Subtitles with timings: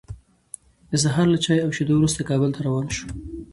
[0.89, 3.09] د سهار له چای او شیدو وروسته، کابل ته روان شوو.